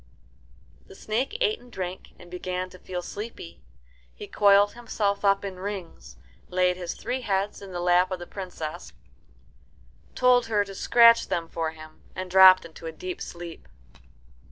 The 0.87 0.95
snake 0.95 1.37
ate 1.41 1.59
and 1.59 1.71
drank, 1.71 2.13
and 2.17 2.31
began 2.31 2.71
to 2.71 2.79
feel 2.79 3.03
sleepy. 3.03 3.59
He 4.15 4.25
coiled 4.25 4.71
himself 4.73 5.23
up 5.23 5.45
in 5.45 5.59
rings, 5.59 6.17
laid 6.49 6.75
his 6.75 6.95
three 6.95 7.21
heads 7.21 7.61
in 7.61 7.71
the 7.71 7.79
lap 7.79 8.09
of 8.09 8.17
the 8.17 8.25
Princess, 8.25 8.93
told 10.15 10.47
her 10.47 10.63
to 10.65 10.73
scratch 10.73 11.27
them 11.27 11.47
for 11.47 11.69
him, 11.69 12.01
and 12.15 12.31
dropped 12.31 12.65
into 12.65 12.87
a 12.87 12.91
deep 12.91 13.21
sleep. 13.21 13.67